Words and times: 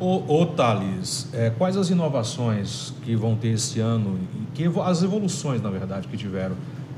Ô, 0.00 0.22
ô 0.28 0.46
Thales, 0.46 1.28
é, 1.32 1.50
quais 1.50 1.76
as 1.76 1.90
inovações 1.90 2.94
que 3.04 3.16
vão 3.16 3.34
ter 3.34 3.48
esse 3.48 3.80
ano, 3.80 4.18
que, 4.54 4.64
as 4.84 5.02
evoluções, 5.02 5.60
na 5.60 5.70
verdade, 5.70 6.06
que 6.06 6.16
tiveram 6.16 6.54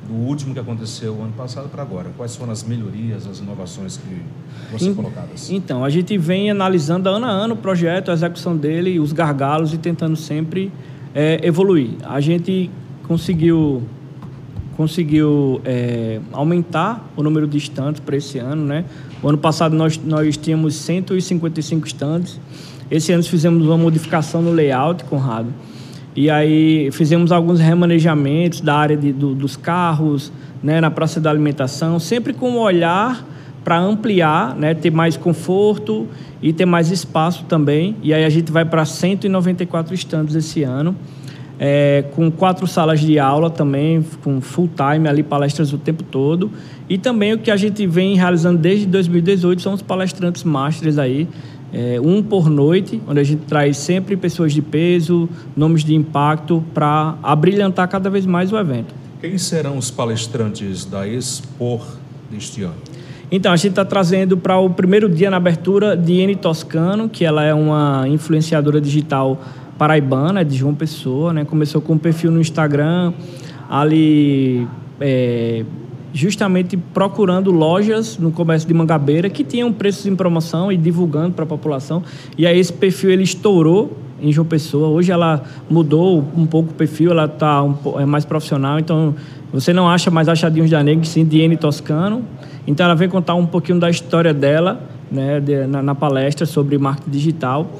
do 0.07 0.15
último 0.15 0.53
que 0.53 0.61
aconteceu 0.61 1.14
ano 1.22 1.32
passado 1.32 1.68
para 1.68 1.82
agora? 1.82 2.10
Quais 2.16 2.36
foram 2.36 2.52
as 2.52 2.62
melhorias, 2.62 3.26
as 3.26 3.38
inovações 3.38 3.96
que 3.96 4.22
vão 4.71 4.78
ser 4.78 4.94
colocadas? 4.94 5.50
Então, 5.50 5.84
a 5.84 5.88
gente 5.88 6.18
vem 6.18 6.50
analisando 6.50 7.08
ano 7.08 7.26
a 7.26 7.30
ano 7.30 7.54
o 7.54 7.56
projeto, 7.56 8.10
a 8.10 8.14
execução 8.14 8.56
dele, 8.56 9.01
os 9.01 9.12
gargalos 9.12 9.72
e 9.72 9.78
tentando 9.78 10.17
sempre 10.17 10.71
é, 11.14 11.40
evoluir. 11.42 11.90
A 12.03 12.21
gente 12.21 12.71
conseguiu 13.06 13.82
conseguiu 14.76 15.60
é, 15.62 16.20
aumentar 16.32 17.06
o 17.14 17.23
número 17.23 17.46
de 17.46 17.59
estantes 17.59 18.01
para 18.01 18.16
esse 18.16 18.38
ano, 18.38 18.64
né? 18.64 18.87
O 19.23 19.28
ano 19.28 19.38
passado 19.38 19.77
nós, 19.77 20.00
nós 20.02 20.37
tínhamos 20.37 20.74
155 20.77 21.87
estantes. 21.87 22.41
Esse 22.91 23.12
ano 23.12 23.23
fizemos 23.23 23.66
uma 23.66 23.77
modificação 23.77 24.41
no 24.41 24.50
layout, 24.50 25.05
Conrado. 25.05 25.48
E 26.16 26.30
aí 26.30 26.91
fizemos 26.92 27.30
alguns 27.30 27.61
remanejamentos 27.61 28.61
da 28.61 28.75
área 28.75 28.97
de, 28.97 29.12
do, 29.12 29.34
dos 29.34 29.56
carros, 29.56 30.33
né, 30.62 30.80
na 30.80 30.91
praça 30.91 31.20
da 31.20 31.30
alimentação, 31.30 32.01
sempre 32.01 32.33
com 32.33 32.51
um 32.51 32.59
olhar 32.59 33.25
para 33.62 33.78
ampliar, 33.78 34.56
né, 34.56 34.75
ter 34.75 34.91
mais 34.91 35.16
conforto 35.16 36.09
e 36.42 36.52
ter 36.52 36.64
mais 36.64 36.91
espaço 36.91 37.45
também. 37.45 37.97
E 38.02 38.12
aí 38.12 38.25
a 38.25 38.30
gente 38.30 38.50
vai 38.50 38.64
para 38.64 38.84
194 38.84 39.95
estandes 39.95 40.34
esse 40.34 40.62
ano 40.62 40.97
é, 41.62 42.05
com 42.16 42.30
quatro 42.30 42.66
salas 42.66 43.00
de 43.00 43.19
aula 43.19 43.50
também, 43.50 44.02
com 44.25 44.41
full 44.41 44.70
time 44.75 45.06
ali, 45.06 45.23
palestras 45.23 45.75
o 45.75 45.78
tempo 45.78 46.02
todo. 46.02 46.50
E 46.91 46.99
também 46.99 47.33
o 47.33 47.39
que 47.39 47.53
a 47.53 47.57
gente 47.57 47.87
vem 47.87 48.17
realizando 48.17 48.59
desde 48.59 48.85
2018 48.85 49.62
são 49.62 49.75
os 49.75 49.81
palestrantes 49.81 50.43
masters 50.43 50.98
aí, 50.98 51.29
é, 51.73 52.01
um 52.03 52.21
por 52.21 52.51
noite, 52.51 53.01
onde 53.07 53.21
a 53.21 53.23
gente 53.23 53.43
traz 53.43 53.77
sempre 53.77 54.17
pessoas 54.17 54.53
de 54.53 54.61
peso, 54.61 55.29
nomes 55.57 55.84
de 55.84 55.95
impacto, 55.95 56.65
para 56.75 57.17
abrilhantar 57.23 57.89
cada 57.89 58.11
vez 58.11 58.27
mais 58.27 58.53
o 58.53 58.59
evento. 58.59 58.92
Quem 59.20 59.39
serão 59.39 59.79
os 59.79 59.89
palestrantes 59.89 60.84
da 60.84 61.06
Expor 61.06 61.87
deste 62.29 62.64
ano? 62.64 62.75
Então, 63.31 63.53
a 63.53 63.57
gente 63.57 63.70
está 63.70 63.84
trazendo 63.84 64.36
para 64.36 64.59
o 64.59 64.69
primeiro 64.69 65.09
dia 65.09 65.31
na 65.31 65.36
abertura 65.36 65.97
Diene 65.97 66.34
Toscano, 66.34 67.09
que 67.09 67.25
ela 67.25 67.45
é 67.45 67.55
uma 67.55 68.09
influenciadora 68.09 68.81
digital 68.81 69.41
paraibana, 69.79 70.45
de 70.45 70.57
João 70.57 70.75
Pessoa, 70.75 71.33
né? 71.33 71.45
Começou 71.45 71.81
com 71.81 71.92
um 71.92 71.98
perfil 71.98 72.33
no 72.33 72.41
Instagram, 72.41 73.12
ali 73.69 74.67
é, 75.01 75.64
justamente 76.12 76.77
procurando 76.77 77.50
lojas 77.50 78.19
no 78.19 78.30
comércio 78.30 78.66
de 78.66 78.75
Mangabeira 78.75 79.28
que 79.28 79.44
tinham 79.44 79.72
preços 79.72 80.06
em 80.06 80.17
promoção 80.17 80.70
e 80.70 80.77
divulgando 80.77 81.34
para 81.34 81.44
a 81.44 81.47
população. 81.47 82.02
E 82.36 82.47
aí 82.47 82.58
esse 82.58 82.72
perfil 82.72 83.11
ele 83.11 83.22
estourou 83.22 83.97
em 84.20 84.33
João 84.33 84.47
Pessoa. 84.47 84.89
Hoje 84.89 85.12
ela 85.12 85.42
mudou 85.69 86.25
um 86.36 86.47
pouco 86.47 86.70
o 86.70 86.75
perfil, 86.75 87.12
ela 87.12 87.25
está 87.25 87.62
um, 87.62 87.75
é 87.98 88.05
mais 88.05 88.25
profissional. 88.25 88.78
Então 88.78 89.14
você 89.52 89.72
não 89.72 89.89
acha 89.89 90.11
mais 90.11 90.28
achadinhos 90.28 90.70
da 90.70 90.83
Negra, 90.83 91.05
sim 91.05 91.25
Diene 91.25 91.56
Toscano. 91.56 92.22
Então 92.67 92.84
ela 92.84 92.95
vem 92.95 93.08
contar 93.08 93.34
um 93.34 93.47
pouquinho 93.47 93.80
da 93.80 93.89
história 93.89 94.34
dela, 94.34 94.80
né, 95.11 95.41
de, 95.41 95.67
na, 95.67 95.83
na 95.83 95.95
palestra 95.95 96.47
sobre 96.47 96.77
marketing 96.78 97.11
digital. 97.11 97.70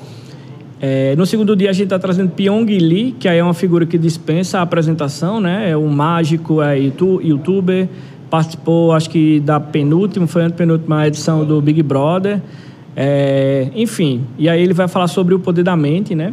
É, 0.83 1.15
no 1.15 1.27
segundo 1.27 1.55
dia 1.55 1.69
a 1.69 1.73
gente 1.75 1.85
está 1.85 1.99
trazendo 1.99 2.31
Pyong 2.31 2.65
Lee, 2.65 3.13
que 3.13 3.29
aí 3.29 3.39
é 3.39 3.45
uma 3.45 3.53
figura 3.53 3.85
que 3.85 3.99
dispensa 3.99 4.61
a 4.61 4.63
apresentação, 4.63 5.39
né? 5.39 5.69
É 5.71 5.77
um 5.77 5.89
mágico, 5.89 6.63
é 6.63 6.79
youtuber, 6.79 7.87
participou 8.31 8.93
acho 8.93 9.11
que 9.11 9.41
da 9.41 9.59
penúltima, 9.59 10.27
foi 10.27 10.47
a 10.47 10.51
penúltima 10.51 11.07
edição 11.07 11.45
do 11.45 11.61
Big 11.61 11.83
Brother. 11.83 12.41
É, 12.97 13.69
enfim, 13.75 14.23
e 14.39 14.49
aí 14.49 14.63
ele 14.63 14.73
vai 14.73 14.89
falar 14.89 15.09
sobre 15.09 15.35
o 15.35 15.39
poder 15.39 15.63
da 15.63 15.77
mente, 15.77 16.15
né? 16.15 16.33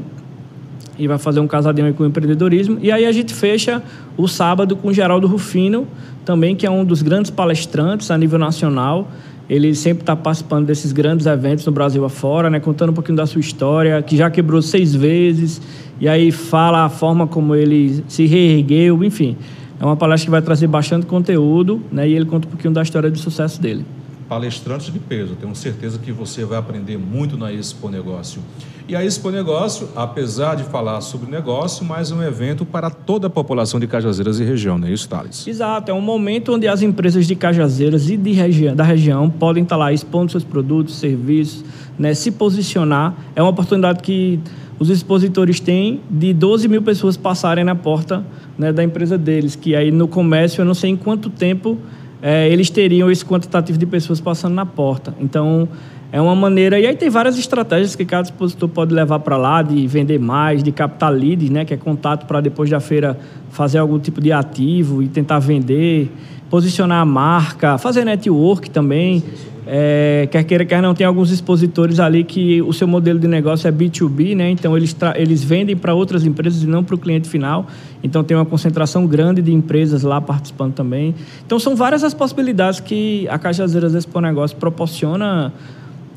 E 0.97 1.07
vai 1.07 1.17
fazer 1.17 1.39
um 1.39 1.47
casadinho 1.47 1.93
com 1.93 2.03
o 2.03 2.05
empreendedorismo. 2.07 2.77
E 2.81 2.91
aí 2.91 3.05
a 3.05 3.11
gente 3.11 3.33
fecha 3.33 3.81
o 4.15 4.27
sábado 4.27 4.75
com 4.75 4.89
o 4.89 4.93
Geraldo 4.93 5.27
Rufino, 5.27 5.87
também, 6.25 6.55
que 6.55 6.65
é 6.65 6.71
um 6.71 6.83
dos 6.83 7.01
grandes 7.01 7.31
palestrantes 7.31 8.11
a 8.11 8.17
nível 8.17 8.37
nacional. 8.37 9.07
Ele 9.49 9.73
sempre 9.73 10.01
está 10.01 10.13
participando 10.15 10.65
desses 10.65 10.91
grandes 10.91 11.25
eventos 11.25 11.65
no 11.65 11.71
Brasil 11.71 12.03
afora, 12.03 12.49
né? 12.49 12.59
Contando 12.59 12.89
um 12.89 12.93
pouquinho 12.93 13.15
da 13.15 13.25
sua 13.25 13.39
história, 13.39 14.01
que 14.01 14.17
já 14.17 14.29
quebrou 14.29 14.61
seis 14.61 14.93
vezes. 14.93 15.61
E 16.01 16.07
aí 16.07 16.31
fala 16.31 16.83
a 16.83 16.89
forma 16.89 17.27
como 17.27 17.55
ele 17.55 18.03
se 18.07 18.25
reergueu, 18.25 19.03
enfim. 19.03 19.37
É 19.79 19.85
uma 19.85 19.95
palestra 19.95 20.25
que 20.25 20.31
vai 20.31 20.41
trazer 20.41 20.67
bastante 20.67 21.05
conteúdo, 21.05 21.81
né? 21.91 22.07
E 22.07 22.13
ele 22.13 22.25
conta 22.25 22.47
um 22.47 22.51
pouquinho 22.51 22.73
da 22.73 22.81
história 22.81 23.11
de 23.11 23.19
sucesso 23.19 23.61
dele. 23.61 23.85
Palestrantes 24.27 24.91
de 24.91 24.99
peso, 24.99 25.35
tenho 25.35 25.55
certeza 25.55 25.97
que 25.99 26.11
você 26.11 26.43
vai 26.43 26.57
aprender 26.57 26.97
muito 26.97 27.37
na 27.37 27.53
Expo 27.53 27.87
Negócio. 27.87 28.41
E 28.89 28.95
a 28.95 29.03
Expo 29.03 29.29
Negócio, 29.29 29.89
apesar 29.95 30.55
de 30.55 30.63
falar 30.63 30.99
sobre 31.01 31.29
negócio, 31.29 31.85
mas 31.85 32.11
é 32.11 32.15
um 32.15 32.23
evento 32.23 32.65
para 32.65 32.89
toda 32.89 33.27
a 33.27 33.29
população 33.29 33.79
de 33.79 33.87
Cajazeiras 33.87 34.39
e 34.39 34.43
região, 34.43 34.77
não 34.77 34.87
é 34.87 34.91
isso, 34.91 35.07
Thales? 35.07 35.47
Exato, 35.47 35.91
é 35.91 35.93
um 35.93 36.01
momento 36.01 36.53
onde 36.53 36.67
as 36.67 36.81
empresas 36.81 37.25
de 37.25 37.35
Cajazeiras 37.35 38.09
e 38.09 38.17
de 38.17 38.31
região, 38.31 38.75
da 38.75 38.83
região 38.83 39.29
podem 39.29 39.63
estar 39.63 39.77
lá 39.77 39.93
expondo 39.93 40.31
seus 40.31 40.43
produtos, 40.43 40.95
serviços, 40.95 41.63
né, 41.97 42.13
se 42.13 42.31
posicionar. 42.31 43.13
É 43.35 43.41
uma 43.41 43.51
oportunidade 43.51 44.01
que 44.01 44.39
os 44.79 44.89
expositores 44.89 45.59
têm 45.59 46.01
de 46.09 46.33
12 46.33 46.67
mil 46.67 46.81
pessoas 46.81 47.17
passarem 47.17 47.63
na 47.63 47.75
porta 47.75 48.23
né, 48.57 48.71
da 48.71 48.83
empresa 48.83 49.17
deles, 49.17 49.55
que 49.55 49.75
aí 49.75 49.91
no 49.91 50.07
comércio 50.07 50.61
eu 50.61 50.65
não 50.65 50.73
sei 50.73 50.91
em 50.91 50.95
quanto 50.95 51.29
tempo 51.29 51.77
é, 52.21 52.49
eles 52.49 52.69
teriam 52.69 53.09
esse 53.11 53.23
quantitativo 53.23 53.77
de 53.77 53.85
pessoas 53.85 54.19
passando 54.19 54.53
na 54.53 54.65
porta. 54.65 55.13
Então, 55.19 55.67
é 56.11 56.21
uma 56.21 56.35
maneira. 56.35 56.79
E 56.79 56.85
aí 56.85 56.95
tem 56.95 57.09
várias 57.09 57.37
estratégias 57.37 57.95
que 57.95 58.05
cada 58.05 58.23
expositor 58.23 58.69
pode 58.69 58.93
levar 58.93 59.19
para 59.19 59.37
lá, 59.37 59.61
de 59.61 59.85
vender 59.87 60.19
mais, 60.19 60.63
de 60.63 60.71
captar 60.71 61.11
leads, 61.11 61.49
né? 61.49 61.65
Que 61.65 61.73
é 61.73 61.77
contato 61.77 62.25
para 62.25 62.41
depois 62.41 62.69
da 62.69 62.79
feira 62.79 63.17
fazer 63.49 63.77
algum 63.77 63.99
tipo 63.99 64.21
de 64.21 64.31
ativo 64.31 65.03
e 65.03 65.07
tentar 65.07 65.39
vender, 65.39 66.09
posicionar 66.49 67.01
a 67.01 67.05
marca, 67.05 67.77
fazer 67.77 68.05
network 68.05 68.69
também. 68.69 69.23
É, 69.69 70.29
quer 70.31 70.43
queira, 70.45 70.65
quer 70.65 70.81
não, 70.81 70.95
tem 70.95 71.05
alguns 71.05 71.29
expositores 71.29 71.99
ali 71.99 72.23
que 72.23 72.61
o 72.61 72.71
seu 72.71 72.87
modelo 72.87 73.19
de 73.19 73.27
negócio 73.27 73.67
é 73.67 73.71
B2B, 73.71 74.33
né? 74.33 74.49
Então 74.49 74.77
eles, 74.77 74.95
eles 75.15 75.43
vendem 75.43 75.75
para 75.75 75.93
outras 75.93 76.25
empresas 76.25 76.63
e 76.63 76.67
não 76.67 76.85
para 76.85 76.95
o 76.95 76.97
cliente 76.97 77.27
final. 77.27 77.67
Então 78.01 78.23
tem 78.23 78.37
uma 78.37 78.45
concentração 78.45 79.05
grande 79.05 79.41
de 79.41 79.53
empresas 79.53 80.03
lá 80.03 80.21
participando 80.21 80.73
também. 80.73 81.13
Então 81.45 81.59
são 81.59 81.75
várias 81.75 82.03
as 82.03 82.13
possibilidades 82.13 82.79
que 82.79 83.27
a 83.27 83.37
Caixa 83.37 83.65
Azeiras 83.65 83.93
Expo 83.93 84.21
Negócio 84.21 84.55
proporciona 84.55 85.51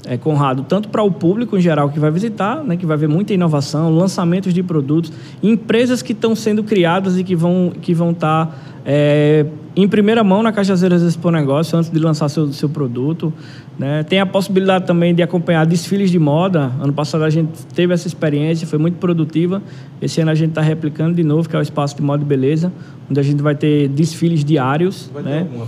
é, 0.06 0.17
Conrado, 0.17 0.65
tanto 0.69 0.88
para 0.88 1.03
o 1.03 1.11
público 1.11 1.56
em 1.56 1.61
geral 1.61 1.91
que 1.91 1.99
vai 1.99 2.11
visitar, 2.11 2.62
né, 2.65 2.77
que 2.77 2.87
vai 2.87 2.97
ver 2.97 3.09
muita 3.09 3.34
inovação, 3.34 3.94
lançamentos 3.94 4.55
de 4.55 4.62
produtos, 4.62 5.12
empresas 5.43 6.03
que 6.03 6.12
estão 6.12 6.34
sendo 6.34 6.62
criadas 6.62 7.19
e 7.19 7.25
que 7.25 7.34
vão 7.34 7.72
que 7.81 7.93
vão 7.94 8.12
estar 8.12 8.47
tá, 8.47 8.55
é, 8.93 9.47
em 9.77 9.87
primeira 9.87 10.25
mão 10.25 10.43
na 10.43 10.51
Cajazeiras 10.51 11.01
Expo 11.01 11.31
Negócio 11.31 11.78
antes 11.78 11.89
de 11.89 11.99
lançar 12.01 12.28
seu, 12.28 12.53
seu 12.53 12.69
produto. 12.69 13.33
Né? 13.78 14.03
Tem 14.03 14.19
a 14.19 14.27
possibilidade 14.27 14.84
também 14.84 15.15
de 15.15 15.23
acompanhar 15.23 15.65
desfiles 15.65 16.11
de 16.11 16.19
moda. 16.19 16.73
Ano 16.81 16.93
passado 16.93 17.23
a 17.23 17.31
gente 17.31 17.65
teve 17.67 17.95
essa 17.95 18.09
experiência, 18.09 18.67
foi 18.67 18.81
muito 18.81 18.97
produtiva. 18.97 19.62
Esse 20.03 20.21
ano 20.21 20.33
a 20.33 20.34
gente 20.34 20.49
está 20.49 20.61
replicando 20.61 21.15
de 21.15 21.23
novo, 21.23 21.49
que 21.49 21.55
é 21.55 21.59
o 21.61 21.62
espaço 21.62 21.95
de 21.95 22.03
moda 22.03 22.25
e 22.25 22.27
beleza, 22.27 22.73
onde 23.09 23.21
a 23.21 23.23
gente 23.23 23.41
vai 23.41 23.55
ter 23.55 23.87
desfiles 23.87 24.45
diários. 24.45 25.09
Vai 25.15 25.23
né? 25.23 25.47
ter 25.49 25.61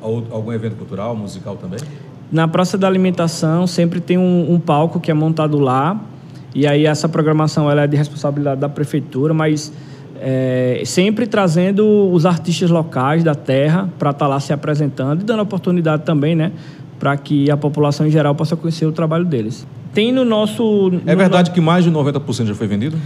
alguma, 0.00 0.34
algum 0.34 0.50
evento 0.50 0.76
cultural, 0.76 1.14
musical 1.14 1.56
também? 1.56 1.80
Na 2.32 2.48
Praça 2.48 2.78
da 2.78 2.86
Alimentação 2.86 3.66
sempre 3.66 4.00
tem 4.00 4.16
um, 4.16 4.54
um, 4.54 4.58
palco 4.58 4.98
que 4.98 5.10
é 5.10 5.14
montado 5.14 5.58
lá. 5.58 6.00
E 6.54 6.66
aí 6.66 6.86
essa 6.86 7.10
programação 7.10 7.70
ela 7.70 7.82
é 7.82 7.86
de 7.86 7.96
responsabilidade 7.96 8.58
da 8.58 8.70
prefeitura, 8.70 9.34
mas 9.34 9.70
é, 10.26 10.82
sempre 10.86 11.26
trazendo 11.26 12.10
os 12.10 12.24
artistas 12.24 12.70
locais 12.70 13.22
da 13.22 13.34
terra 13.34 13.90
para 13.98 14.08
estar 14.08 14.24
tá 14.24 14.26
lá 14.26 14.40
se 14.40 14.54
apresentando 14.54 15.20
e 15.20 15.24
dando 15.24 15.42
oportunidade 15.42 16.02
também, 16.02 16.34
né? 16.34 16.50
Para 16.98 17.14
que 17.18 17.50
a 17.50 17.58
população 17.58 18.06
em 18.06 18.10
geral 18.10 18.34
possa 18.34 18.56
conhecer 18.56 18.86
o 18.86 18.92
trabalho 18.92 19.26
deles. 19.26 19.66
Tem 19.92 20.10
no 20.10 20.24
nosso. 20.24 20.90
É 21.04 21.12
no 21.12 21.18
verdade 21.18 21.50
no... 21.50 21.54
que 21.54 21.60
mais 21.60 21.84
de 21.84 21.90
90% 21.90 22.46
já 22.46 22.54
foi 22.54 22.66
vendido? 22.66 22.96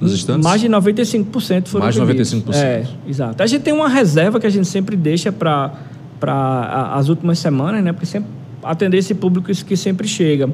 Nos 0.00 0.12
estantes? 0.12 0.44
Mais 0.44 0.60
de 0.60 0.68
95% 0.68 1.66
foram 1.66 1.84
Mais 1.84 1.96
de 1.96 2.00
95%. 2.00 2.54
É, 2.54 2.84
exato. 3.08 3.42
A 3.42 3.46
gente 3.48 3.62
tem 3.62 3.74
uma 3.74 3.88
reserva 3.88 4.38
que 4.38 4.46
a 4.46 4.50
gente 4.50 4.68
sempre 4.68 4.94
deixa 4.96 5.32
para 5.32 5.72
as 6.94 7.08
últimas 7.08 7.40
semanas, 7.40 7.82
né? 7.82 7.92
Porque 7.92 8.06
sempre 8.06 8.30
atender 8.62 8.98
esse 8.98 9.14
público 9.14 9.50
que 9.52 9.76
sempre 9.76 10.06
chega. 10.06 10.48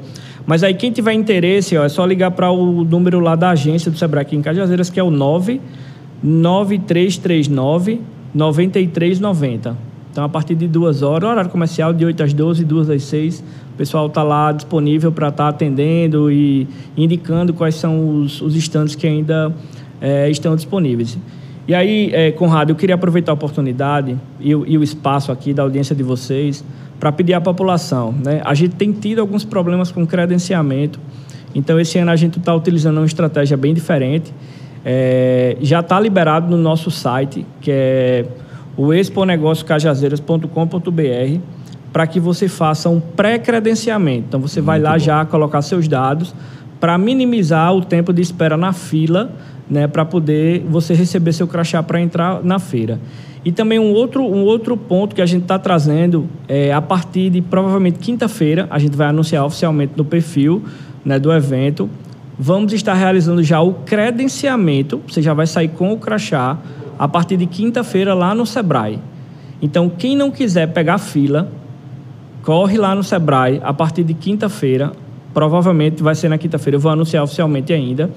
Mas 0.47 0.62
aí 0.62 0.73
quem 0.73 0.91
tiver 0.91 1.12
interesse, 1.12 1.76
ó, 1.76 1.85
é 1.85 1.88
só 1.91 2.06
ligar 2.06 2.31
para 2.31 2.50
o 2.50 2.82
número 2.82 3.21
lá 3.21 3.37
da 3.37 3.50
agência 3.50 3.91
do 3.91 3.99
Sebrae 3.99 4.23
aqui 4.23 4.37
em 4.37 4.41
Cajazeiras, 4.41 4.88
que 4.88 4.99
é 4.99 5.03
o 5.03 5.11
99339 6.25 8.00
9390. 8.35 9.76
Então, 10.11 10.25
a 10.25 10.29
partir 10.29 10.55
de 10.55 10.67
duas 10.67 11.03
horas, 11.03 11.29
horário 11.29 11.50
comercial 11.50 11.93
de 11.93 12.05
8 12.05 12.23
às 12.23 12.32
12, 12.32 12.65
2 12.65 12.91
às 12.91 13.03
6, 13.03 13.44
o 13.75 13.76
pessoal 13.76 14.06
está 14.06 14.23
lá 14.23 14.53
disponível 14.53 15.11
para 15.12 15.29
estar 15.29 15.44
tá 15.44 15.49
atendendo 15.50 16.31
e 16.31 16.69
indicando 16.97 17.53
quais 17.53 17.75
são 17.75 18.21
os, 18.21 18.41
os 18.41 18.55
estantes 18.55 18.94
que 18.94 19.06
ainda 19.06 19.53
é, 20.00 20.31
estão 20.31 20.55
disponíveis. 20.55 21.19
E 21.67 21.75
aí, 21.75 22.11
é, 22.12 22.31
Conrado, 22.31 22.71
eu 22.71 22.76
queria 22.76 22.94
aproveitar 22.94 23.32
a 23.32 23.35
oportunidade 23.35 24.17
e, 24.41 24.50
e 24.50 24.79
o 24.79 24.82
espaço 24.82 25.32
aqui 25.32 25.53
da 25.53 25.62
audiência 25.62 25.97
de 25.97 26.03
vocês 26.03 26.65
para 27.00 27.11
pedir 27.11 27.35
à 27.35 27.41
população. 27.41 28.12
Né? 28.12 28.41
A 28.44 28.55
gente 28.55 28.76
tem 28.76 28.93
tido 28.93 29.21
alguns 29.21 29.44
problemas 29.44 29.91
com 29.91 30.06
credenciamento 30.06 31.00
Então, 31.55 31.81
esse 31.81 31.99
ano 31.99 32.11
a 32.11 32.17
gente 32.17 32.38
está 32.38 32.55
utilizando 32.55 32.99
uma 32.99 33.06
estratégia 33.06 33.56
bem 33.56 33.75
diferente. 33.75 34.32
É, 34.85 35.57
já 35.61 35.81
está 35.81 35.99
liberado 35.99 36.55
no 36.55 36.63
nosso 36.63 36.91
site, 36.91 37.47
que 37.61 37.71
é 37.73 38.27
o 38.77 38.93
exponegociocajazeiras.com.br, 38.93 41.39
para 41.93 42.07
que 42.07 42.21
você 42.21 42.49
faça 42.49 42.89
um 42.89 43.01
pré-credenciamento. 43.01 44.27
Então, 44.29 44.41
você 44.41 44.61
vai 44.61 44.81
lá 44.81 44.93
bom. 44.93 44.99
já 44.99 45.25
colocar 45.25 45.63
seus 45.63 45.89
dados 45.89 46.35
para 46.81 46.99
minimizar 46.99 47.75
o 47.75 47.83
tempo 47.83 48.13
de 48.13 48.21
espera 48.21 48.57
na 48.57 48.73
fila, 48.73 49.33
né, 49.71 49.87
para 49.87 50.05
poder 50.05 50.65
você 50.69 50.93
receber 50.93 51.33
seu 51.33 51.47
crachá 51.47 51.83
para 51.83 52.01
entrar 52.01 52.43
na 52.43 52.59
feira. 52.59 52.99
E 53.45 53.53
também 53.53 53.79
um 53.79 53.93
outro, 53.93 54.23
um 54.23 54.43
outro 54.43 54.77
ponto 54.77 55.15
que 55.15 55.21
a 55.21 55.27
gente 55.27 55.43
está 55.43 55.59
trazendo 55.59 56.27
é 56.49 56.73
a 56.73 56.81
partir 56.81 57.31
de 57.31 57.43
provavelmente 57.43 57.99
quinta-feira, 57.99 58.67
a 58.71 58.79
gente 58.79 58.97
vai 58.97 59.09
anunciar 59.09 59.45
oficialmente 59.45 59.93
no 59.97 60.05
perfil 60.05 60.63
né, 61.05 61.19
do 61.19 61.33
evento. 61.33 61.89
Vamos 62.39 62.73
estar 62.73 62.95
realizando 62.95 63.43
já 63.43 63.61
o 63.61 63.75
credenciamento, 63.75 65.01
você 65.07 65.23
já 65.23 65.33
vai 65.33 65.47
sair 65.47 65.69
com 65.69 65.93
o 65.93 65.99
crachá 65.99 66.59
a 66.99 67.07
partir 67.07 67.37
de 67.37 67.47
quinta-feira 67.47 68.13
lá 68.13 68.35
no 68.35 68.45
Sebrae. 68.45 68.99
Então, 69.63 69.89
quem 69.89 70.17
não 70.17 70.31
quiser 70.31 70.73
pegar 70.73 70.99
fila, 70.99 71.51
corre 72.43 72.77
lá 72.77 72.95
no 72.95 73.05
Sebrae 73.05 73.61
a 73.63 73.73
partir 73.73 74.03
de 74.03 74.15
quinta-feira. 74.15 74.93
Provavelmente 75.33 76.03
vai 76.03 76.15
ser 76.15 76.29
na 76.29 76.37
quinta-feira, 76.37 76.77
eu 76.77 76.81
vou 76.81 76.91
anunciar 76.91 77.23
oficialmente 77.23 77.73
ainda. 77.73 78.11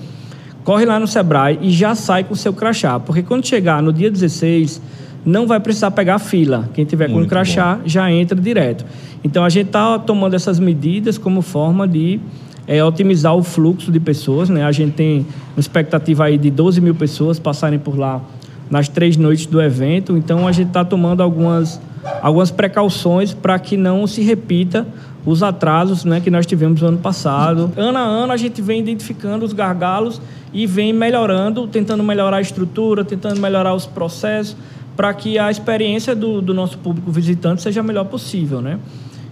Corre 0.63 0.85
lá 0.85 0.99
no 0.99 1.07
Sebrae 1.07 1.59
e 1.61 1.69
já 1.69 1.95
sai 1.95 2.23
com 2.23 2.33
o 2.33 2.37
seu 2.37 2.53
crachá, 2.53 2.99
porque 2.99 3.23
quando 3.23 3.45
chegar 3.45 3.81
no 3.81 3.93
dia 3.93 4.11
16 4.11 4.81
não 5.25 5.45
vai 5.45 5.59
precisar 5.59 5.91
pegar 5.91 6.19
fila. 6.19 6.69
Quem 6.73 6.85
tiver 6.85 7.09
com 7.09 7.21
o 7.21 7.27
crachá 7.27 7.75
bom. 7.75 7.81
já 7.85 8.11
entra 8.11 8.39
direto. 8.39 8.85
Então 9.23 9.43
a 9.43 9.49
gente 9.49 9.67
está 9.67 9.99
tomando 9.99 10.35
essas 10.35 10.59
medidas 10.59 11.17
como 11.17 11.41
forma 11.41 11.87
de 11.87 12.19
é, 12.67 12.83
otimizar 12.83 13.33
o 13.35 13.41
fluxo 13.41 13.91
de 13.91 13.99
pessoas. 13.99 14.49
Né? 14.49 14.63
A 14.63 14.71
gente 14.71 14.93
tem 14.93 15.25
uma 15.55 15.59
expectativa 15.59 16.25
aí 16.25 16.37
de 16.37 16.51
12 16.51 16.81
mil 16.81 16.93
pessoas 16.93 17.39
passarem 17.39 17.79
por 17.79 17.97
lá 17.97 18.21
nas 18.69 18.89
três 18.89 19.15
noites 19.15 19.45
do 19.45 19.61
evento. 19.61 20.17
Então 20.17 20.47
a 20.47 20.51
gente 20.51 20.67
está 20.67 20.83
tomando 20.83 21.23
algumas, 21.23 21.79
algumas 22.21 22.51
precauções 22.51 23.33
para 23.33 23.57
que 23.57 23.77
não 23.77 24.05
se 24.05 24.21
repita 24.21 24.85
os 25.25 25.43
atrasos 25.43 26.05
né, 26.05 26.21
que 26.21 26.31
nós 26.31 26.45
tivemos 26.45 26.81
no 26.81 26.87
ano 26.87 26.97
passado. 26.97 27.71
Ano 27.75 27.97
a 27.97 28.01
ano 28.01 28.33
a 28.33 28.37
gente 28.37 28.61
vem 28.61 28.79
identificando 28.79 29.45
os 29.45 29.53
gargalos 29.53 30.21
e 30.53 30.65
vem 30.65 30.93
melhorando, 30.93 31.67
tentando 31.67 32.03
melhorar 32.03 32.37
a 32.37 32.41
estrutura, 32.41 33.03
tentando 33.03 33.39
melhorar 33.39 33.73
os 33.73 33.85
processos 33.85 34.55
para 34.95 35.13
que 35.13 35.37
a 35.37 35.51
experiência 35.51 36.15
do, 36.15 36.41
do, 36.41 36.53
nosso 36.53 36.77
público 36.79 37.11
visitante 37.11 37.61
seja 37.61 37.81
a 37.81 37.83
melhor 37.83 38.05
possível, 38.05 38.61
né? 38.61 38.79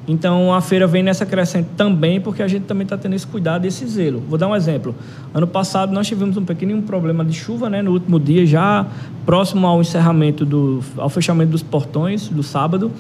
Então 0.08 0.54
a 0.54 0.62
feira 0.62 0.86
vem 0.86 1.02
nessa 1.02 1.26
crescente 1.26 1.70
também 1.76 2.22
porque 2.22 2.44
a 2.44 2.48
gente 2.48 2.64
também 2.64 2.84
está 2.84 2.98
tendo 2.98 3.16
esse 3.16 3.26
cuidado, 3.26 3.66
esse 3.66 3.86
zelo. 3.88 4.22
Vou 4.30 4.38
dar 4.38 4.48
um 4.48 4.56
exemplo. 4.56 4.94
Ano 5.34 5.48
passado 5.48 5.92
nós 5.92 6.08
tivemos 6.08 6.38
um 6.38 6.46
pequeno 6.46 6.80
problema 6.84 7.26
de 7.26 7.34
chuva, 7.34 7.70
né? 7.70 7.82
No 7.82 7.92
último 7.92 8.20
dia, 8.20 8.46
já 8.46 8.86
próximo 9.26 9.66
ao 9.66 9.82
encerramento 9.82 10.46
do, 10.46 10.84
ao 10.98 11.10
fechamento 11.10 11.52
dos 11.52 11.64
portões 11.64 12.30
do 12.30 12.44
sábado, 12.44 12.92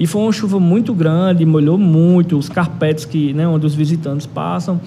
e 0.00 0.06
foi 0.06 0.22
uma 0.22 0.32
chuva 0.32 0.58
muito 0.58 0.92
grande, 0.94 1.44
molhou 1.44 1.78
muito 1.78 2.38
os 2.38 2.48
carpetes 2.48 3.04
que, 3.04 3.32
né, 3.32 3.46
onde 3.46 3.66
os 3.66 3.74
visitantes 3.74 4.26
passam. 4.26 4.80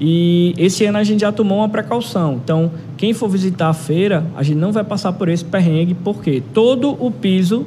E 0.00 0.54
esse 0.56 0.84
ano 0.84 0.98
a 0.98 1.04
gente 1.04 1.20
já 1.20 1.32
tomou 1.32 1.58
uma 1.58 1.68
precaução. 1.68 2.40
Então, 2.42 2.70
quem 2.96 3.12
for 3.12 3.28
visitar 3.28 3.68
a 3.68 3.74
feira, 3.74 4.24
a 4.36 4.42
gente 4.42 4.58
não 4.58 4.72
vai 4.72 4.84
passar 4.84 5.12
por 5.12 5.28
esse 5.28 5.44
perrengue, 5.44 5.94
porque 5.94 6.42
todo 6.52 6.96
o 7.04 7.10
piso 7.10 7.66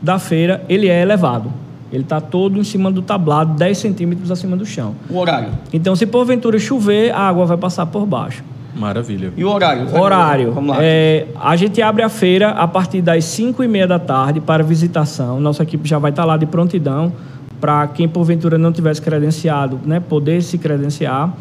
da 0.00 0.18
feira 0.18 0.64
ele 0.68 0.88
é 0.88 1.02
elevado. 1.02 1.63
Ele 1.94 2.02
está 2.02 2.20
todo 2.20 2.58
em 2.58 2.64
cima 2.64 2.90
do 2.90 3.00
tablado, 3.00 3.54
10 3.54 3.78
centímetros 3.78 4.30
acima 4.30 4.56
do 4.56 4.66
chão. 4.66 4.96
O 5.08 5.16
horário? 5.16 5.50
Então, 5.72 5.94
se 5.94 6.04
porventura 6.06 6.58
chover, 6.58 7.12
a 7.12 7.20
água 7.20 7.46
vai 7.46 7.56
passar 7.56 7.86
por 7.86 8.04
baixo. 8.04 8.42
Maravilha. 8.74 9.32
E 9.36 9.44
o 9.44 9.48
horário? 9.48 9.86
O 9.86 10.00
horário. 10.00 10.52
Vamos 10.52 10.76
lá. 10.76 10.82
É, 10.82 11.28
a 11.40 11.54
gente 11.54 11.80
abre 11.80 12.02
a 12.02 12.08
feira 12.08 12.50
a 12.50 12.66
partir 12.66 13.00
das 13.00 13.24
5 13.26 13.62
e 13.62 13.68
meia 13.68 13.86
da 13.86 14.00
tarde 14.00 14.40
para 14.40 14.64
visitação. 14.64 15.38
Nossa 15.38 15.62
equipe 15.62 15.88
já 15.88 15.98
vai 15.98 16.10
estar 16.10 16.24
lá 16.24 16.36
de 16.36 16.46
prontidão 16.46 17.12
para 17.60 17.86
quem 17.86 18.08
porventura 18.08 18.58
não 18.58 18.72
tivesse 18.72 19.00
credenciado, 19.00 19.80
né, 19.84 20.00
poder 20.00 20.42
se 20.42 20.58
credenciar. 20.58 21.32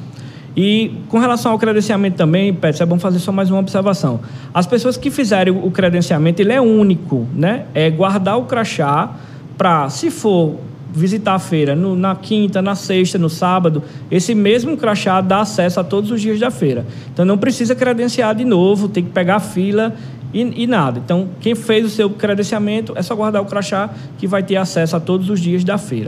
E 0.55 0.99
com 1.09 1.17
relação 1.17 1.51
ao 1.51 1.57
credenciamento 1.57 2.15
também, 2.15 2.53
Pets, 2.53 2.79
é 2.79 2.85
bom 2.85 2.99
fazer 2.99 3.17
só 3.17 3.31
mais 3.31 3.49
uma 3.49 3.59
observação. 3.59 4.19
As 4.53 4.67
pessoas 4.67 4.95
que 4.95 5.09
fizerem 5.09 5.51
o 5.51 5.71
credenciamento, 5.71 6.41
ele 6.41 6.53
é 6.53 6.61
único, 6.61 7.25
né? 7.33 7.65
É 7.73 7.89
guardar 7.89 8.37
o 8.37 8.43
crachá 8.43 9.09
para, 9.57 9.89
se 9.89 10.09
for 10.09 10.57
visitar 10.93 11.33
a 11.33 11.39
feira 11.39 11.75
no, 11.75 11.95
na 11.95 12.15
quinta, 12.15 12.61
na 12.61 12.75
sexta, 12.75 13.17
no 13.17 13.29
sábado, 13.29 13.83
esse 14.11 14.35
mesmo 14.35 14.77
crachá 14.77 15.19
dá 15.21 15.41
acesso 15.41 15.79
a 15.79 15.83
todos 15.83 16.11
os 16.11 16.21
dias 16.21 16.39
da 16.39 16.51
feira. 16.51 16.85
Então 17.11 17.25
não 17.25 17.37
precisa 17.37 17.73
credenciar 17.73 18.35
de 18.35 18.45
novo, 18.45 18.87
tem 18.87 19.03
que 19.03 19.09
pegar 19.09 19.37
a 19.37 19.39
fila 19.39 19.95
e, 20.33 20.63
e, 20.63 20.67
nada. 20.67 20.99
Então, 21.03 21.29
quem 21.39 21.53
fez 21.53 21.85
o 21.85 21.89
seu 21.89 22.09
credenciamento 22.09 22.93
é 22.95 23.01
só 23.01 23.15
guardar 23.15 23.41
o 23.41 23.45
crachá 23.45 23.89
que 24.17 24.27
vai 24.27 24.41
ter 24.41 24.55
acesso 24.55 24.95
a 24.95 24.99
todos 24.99 25.29
os 25.29 25.39
dias 25.39 25.63
da 25.63 25.77
feira. 25.77 26.01